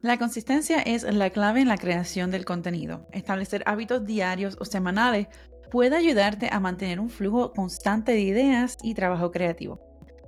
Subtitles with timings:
[0.00, 3.08] La consistencia es la clave en la creación del contenido.
[3.10, 5.26] Establecer hábitos diarios o semanales
[5.72, 9.80] puede ayudarte a mantener un flujo constante de ideas y trabajo creativo.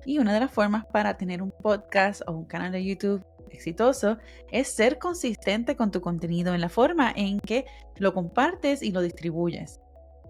[0.04, 4.18] Y una de las formas para tener un podcast o un canal de YouTube exitoso
[4.50, 7.64] es ser consistente con tu contenido en la forma en que
[7.96, 9.78] lo compartes y lo distribuyes.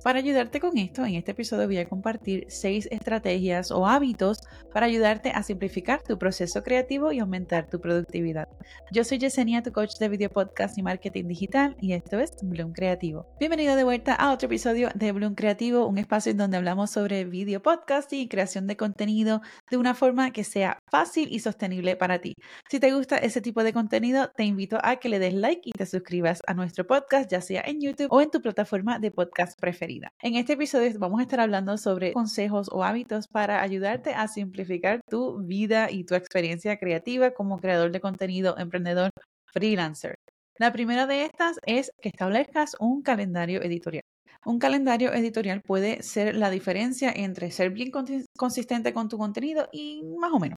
[0.03, 4.39] Para ayudarte con esto, en este episodio voy a compartir seis estrategias o hábitos
[4.73, 8.48] para ayudarte a simplificar tu proceso creativo y aumentar tu productividad.
[8.93, 12.73] Yo soy Yesenia, tu coach de video podcast y marketing digital, y esto es Bloom
[12.73, 13.27] Creativo.
[13.39, 17.27] Bienvenido de vuelta a otro episodio de Bloom Creativo, un espacio en donde hablamos sobre
[17.27, 22.20] video podcast y creación de contenido de una forma que sea fácil y sostenible para
[22.20, 22.37] ti.
[22.70, 25.73] Si te gusta ese tipo de contenido, te invito a que le des like y
[25.73, 29.61] te suscribas a nuestro podcast, ya sea en YouTube o en tu plataforma de podcast
[29.61, 29.90] preferida.
[30.23, 35.01] En este episodio vamos a estar hablando sobre consejos o hábitos para ayudarte a simplificar
[35.09, 39.11] tu vida y tu experiencia creativa como creador de contenido, emprendedor,
[39.47, 40.15] freelancer.
[40.59, 44.03] La primera de estas es que establezcas un calendario editorial.
[44.45, 47.91] Un calendario editorial puede ser la diferencia entre ser bien
[48.36, 50.57] consistente con tu contenido y más o menos.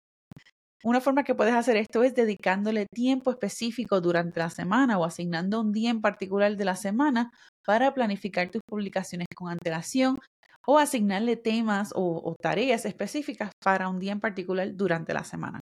[0.83, 5.61] Una forma que puedes hacer esto es dedicándole tiempo específico durante la semana o asignando
[5.61, 7.31] un día en particular de la semana
[7.65, 10.19] para planificar tus publicaciones con antelación
[10.67, 15.61] o asignarle temas o, tareas específicas para un día en particular durante la semana.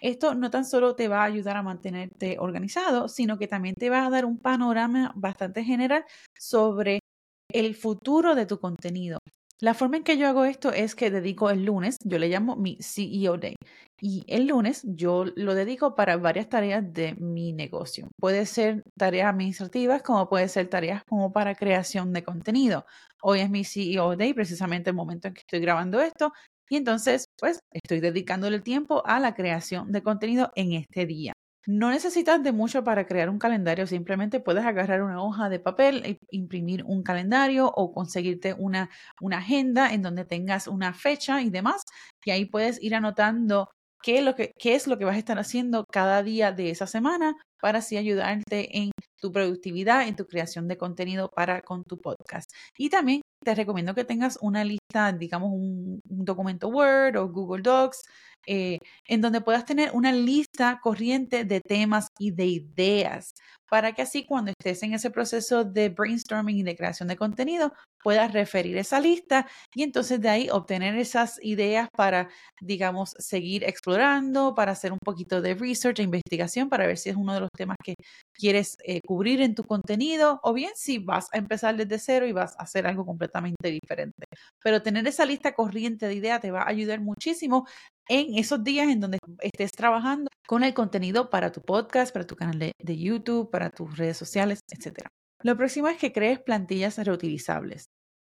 [0.00, 3.90] Esto no tan solo te va a ayudar a mantenerte organizado, sino que también te
[3.90, 6.04] va a dar un panorama bastante general
[6.38, 7.00] sobre
[7.52, 9.18] el futuro de tu contenido.
[9.60, 12.56] La forma en que yo hago esto es que dedico el lunes, yo le llamo
[12.56, 13.56] mi CEO Day,
[14.00, 18.08] y el lunes yo lo dedico para varias tareas de mi negocio.
[18.20, 22.86] Puede ser tareas administrativas como puede ser tareas como para creación de contenido.
[23.22, 26.32] Hoy es mi CEO Day, precisamente el momento en que estoy grabando esto,
[26.68, 31.32] y entonces pues estoy dedicándole el tiempo a la creación de contenido en este día.
[31.68, 36.02] No necesitas de mucho para crear un calendario, simplemente puedes agarrar una hoja de papel,
[36.04, 38.88] e imprimir un calendario o conseguirte una
[39.32, 41.82] agenda en donde tengas una fecha y demás,
[42.24, 43.68] y ahí puedes ir anotando
[44.06, 46.70] qué es, lo que, qué es lo que vas a estar haciendo cada día de
[46.70, 48.90] esa semana para así ayudarte en
[49.20, 52.50] tu productividad, en tu creación de contenido para con tu podcast.
[52.76, 58.02] Y también te recomiendo que tengas una lista, digamos, un, documento Word o Google Docs
[58.46, 63.34] eh, en donde puedas tener una lista corriente de temas y de ideas
[63.68, 67.72] para que así cuando estés en ese proceso de brainstorming y de creación de contenido
[68.02, 72.28] puedas referir esa lista y entonces de ahí obtener esas ideas para,
[72.60, 77.16] digamos, seguir explorando, para hacer un poquito de research e investigación para ver si es
[77.16, 77.94] uno de los temas que
[78.32, 82.32] quieres eh, cubrir en tu contenido o bien si vas a empezar desde cero y
[82.32, 84.24] vas a hacer algo completamente diferente.
[84.62, 87.66] Pero tener esa lista corriente de ideas te va a ayudar muchísimo
[88.08, 92.36] en esos días en donde estés trabajando con el contenido para tu podcast, para tu
[92.36, 95.06] canal de, YouTube, para tus redes sociales, etc.
[95.42, 97.86] Lo próximo es que crees plantillas reutilizables.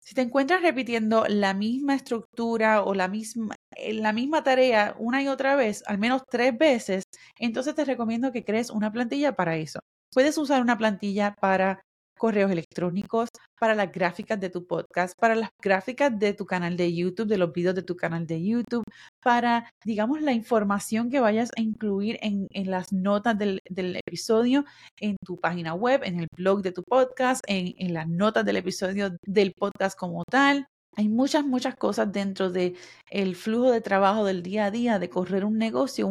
[0.06, 5.20] Si te encuentras repitiendo la misma estructura o la misma, eh, la misma tarea una
[5.20, 7.02] y otra vez, al menos tres veces,
[7.40, 9.80] entonces te recomiendo que crees una plantilla para eso.
[10.12, 11.82] Puedes usar una plantilla para
[12.16, 13.28] correos electrónicos,
[13.58, 17.38] para las gráficas de tu podcast, para las gráficas de tu canal de YouTube, de
[17.38, 18.84] los videos de tu canal de YouTube,
[19.22, 23.60] para, digamos, la información que vayas a incluir en, las notas del,
[24.06, 24.64] episodio,
[25.00, 28.56] en tu página web, en el blog de tu podcast, en, en las notas del
[28.56, 30.66] episodio del podcast como tal.
[30.98, 32.74] Hay muchas, muchas cosas dentro de
[33.10, 36.06] el flujo de trabajo del día a día, de correr un negocio,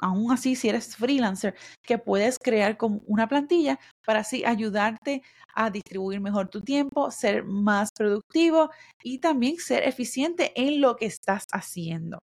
[0.00, 5.22] aún así si eres freelancer, que puedes crear como una plantilla para así ayudarte
[5.54, 8.70] a distribuir mejor tu tiempo, ser más productivo
[9.04, 12.18] y también ser eficiente en lo que estás haciendo.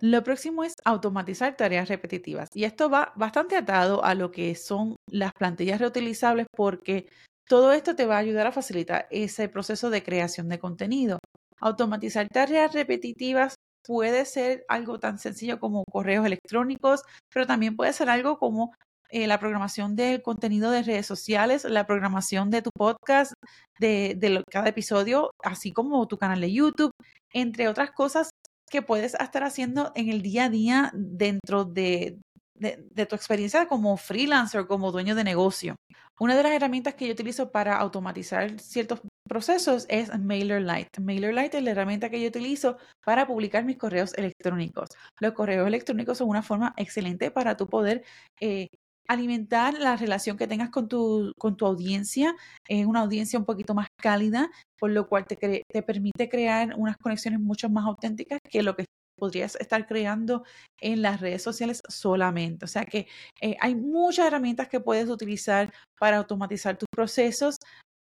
[0.00, 4.94] Lo próximo es automatizar tareas repetitivas y esto va bastante atado a lo que son
[5.10, 7.08] las plantillas reutilizables porque
[7.48, 11.18] todo esto te va a ayudar a facilitar ese proceso de creación de contenido.
[11.60, 13.54] Automatizar tareas repetitivas
[13.86, 17.02] puede ser algo tan sencillo como correos electrónicos,
[17.32, 18.72] pero también puede ser algo como
[19.10, 23.32] eh, la programación del contenido de redes sociales, la programación de tu podcast,
[23.78, 26.90] de, cada episodio, así como tu canal de YouTube,
[27.32, 28.30] entre otras cosas
[28.68, 32.18] que puedes estar haciendo en el día a día dentro de,
[32.56, 35.76] de, tu experiencia como freelancer, como dueño de negocio.
[36.18, 41.00] Una de las herramientas que yo utilizo para automatizar ciertos procesos es MailerLite.
[41.00, 44.88] MailerLite es la herramienta que yo utilizo para publicar mis correos electrónicos.
[45.20, 48.04] Los correos electrónicos son una forma excelente para tu poder
[48.40, 48.68] eh,
[49.08, 52.34] alimentar la relación que tengas con tu, con tu audiencia,
[52.68, 56.96] es una audiencia un poquito más cálida, por lo cual te, te permite crear unas
[56.96, 58.86] conexiones mucho más auténticas que lo que
[59.16, 60.44] podrías estar creando
[60.80, 62.64] en las redes sociales solamente.
[62.64, 63.08] O sea que
[63.40, 67.56] eh, hay muchas herramientas que puedes utilizar para automatizar tus procesos.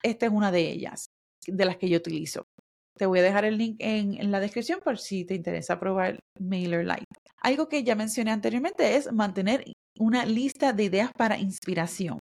[0.02, 1.06] Esta es una de ellas,
[1.46, 2.46] de las que yo utilizo.
[2.96, 7.04] Te voy a dejar el link en, la descripción por si te interesa probar MailerLite.
[7.42, 9.64] Algo que ya mencioné anteriormente es mantener
[9.98, 12.18] una lista de ideas para inspiración.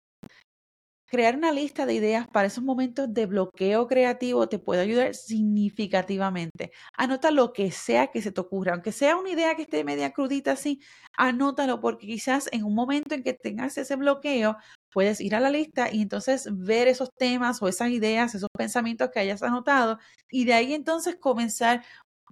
[1.06, 6.70] Crear una lista de ideas para esos momentos de bloqueo creativo te puede ayudar significativamente.
[6.96, 10.12] Anota lo que sea que se te ocurra, aunque sea una idea que esté media
[10.12, 10.80] crudita así,
[11.18, 14.56] anótalo porque quizás en un momento en que tengas ese bloqueo,
[14.92, 19.10] puedes ir a la lista y entonces ver esos temas o esas ideas, esos pensamientos
[19.12, 19.98] que hayas anotado
[20.30, 21.82] y de ahí entonces comenzar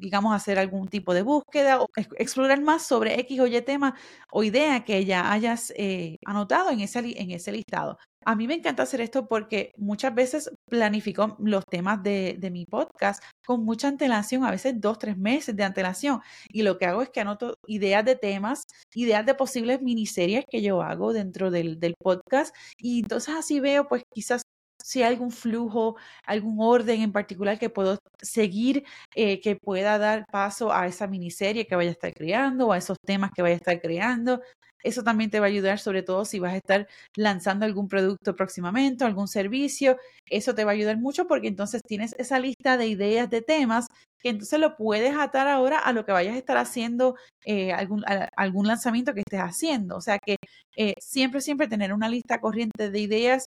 [0.00, 1.88] digamos, hacer algún tipo de búsqueda o
[2.18, 3.94] explorar más sobre X o Y tema
[4.30, 7.98] o idea que ya hayas eh, anotado en ese, en ese listado.
[8.28, 13.24] A mí me encanta hacer esto porque muchas veces planifico los temas de, mi podcast
[13.46, 16.20] con mucha antelación, a veces dos, tres meses de antelación.
[16.52, 18.64] Y lo que hago es que anoto ideas de temas,
[18.94, 22.54] ideas de posibles miniseries que yo hago dentro del, del podcast.
[22.76, 24.42] Y entonces así veo, pues quizás
[24.88, 30.24] si hay algún flujo, algún orden en particular que puedo seguir, eh, que pueda dar
[30.30, 33.54] paso a esa miniserie que vaya a estar creando o a esos temas que vaya
[33.54, 34.40] a estar creando.
[34.82, 38.34] Eso también te va a ayudar, sobre todo si vas a estar lanzando algún producto
[38.34, 39.98] próximamente, algún servicio.
[40.30, 43.88] Eso te va a ayudar mucho porque entonces tienes esa lista de ideas, de temas,
[44.20, 48.04] que entonces lo puedes atar ahora a lo que vayas a estar haciendo, eh, algún,
[48.36, 49.96] algún lanzamiento que estés haciendo.
[49.96, 50.36] O sea que
[50.76, 53.44] eh, siempre, siempre tener una lista corriente de ideas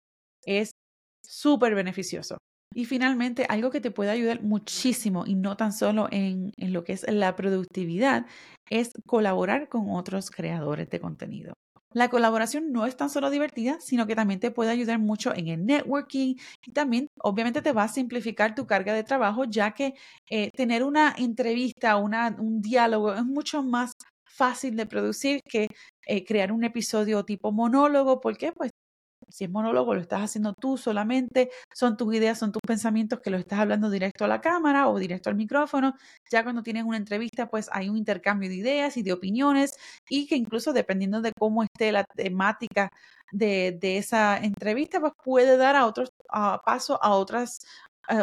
[0.46, 0.70] es
[1.28, 2.38] súper beneficioso.
[2.74, 6.84] Y finalmente, algo que te puede ayudar muchísimo y no tan solo en, en, lo
[6.84, 8.26] que es la productividad,
[8.68, 11.54] es colaborar con otros creadores de contenido.
[11.96, 15.48] La colaboración no es tan solo divertida, sino que también te puede ayudar mucho en
[15.48, 16.34] el networking
[16.66, 19.94] y también obviamente te va a simplificar tu carga de trabajo, ya que
[20.28, 23.92] eh, tener una entrevista, una, un diálogo es mucho más
[24.26, 25.68] fácil de producir que
[26.06, 28.20] eh, crear un episodio tipo monólogo.
[28.20, 28.52] ¿Por qué?
[28.52, 28.70] Pues
[29.28, 33.30] si es monólogo, lo estás haciendo tú solamente, son tus ideas, son tus pensamientos que
[33.30, 35.94] lo estás hablando directo a la cámara o directo al micrófono.
[36.30, 39.76] Ya cuando tienes una entrevista, pues hay un intercambio de ideas y de opiniones
[40.08, 42.90] y que incluso dependiendo de cómo esté la temática
[43.32, 46.10] de, esa entrevista, pues puede dar a otros
[46.64, 47.60] paso a otras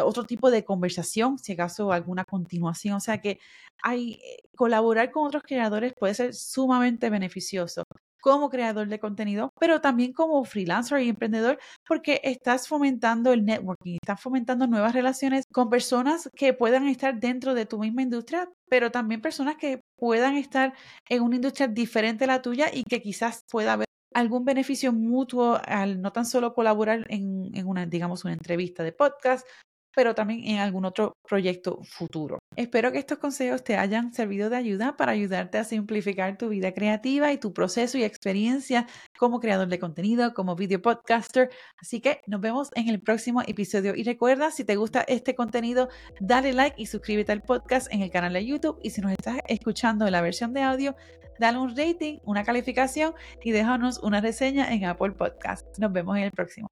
[0.04, 2.96] otro tipo de conversación, si acaso alguna continuación.
[2.96, 3.38] O sea que
[3.82, 7.84] hay, eh, colaborar con otros creadores puede ser sumamente beneficioso
[8.24, 13.98] como creador de contenido, pero también como freelancer y emprendedor, porque estás fomentando el networking,
[14.00, 18.90] estás fomentando nuevas relaciones con personas que puedan estar dentro de tu misma industria, pero
[18.90, 20.72] también personas que puedan estar
[21.10, 25.60] en una industria diferente a la tuya y que quizás pueda haber algún beneficio mutuo
[25.62, 29.46] al no tan solo colaborar en, en, una, digamos, una entrevista de podcast
[29.94, 32.38] pero también en algún otro proyecto futuro.
[32.56, 36.72] Espero que estos consejos te hayan servido de ayuda para ayudarte a simplificar tu vida
[36.72, 38.86] creativa y tu proceso y experiencia
[39.18, 41.50] como creador de contenido, como video podcaster.
[41.80, 43.94] Así que nos vemos en el próximo episodio.
[43.96, 45.88] Y recuerda, si te gusta este contenido,
[46.20, 48.78] dale like y suscríbete al podcast en el canal de YouTube.
[48.82, 50.94] Y si nos estás escuchando en la versión de audio,
[51.38, 55.66] dale un rating, una calificación y déjanos una reseña en Apple Podcast.
[55.78, 56.68] Nos vemos en el próximo.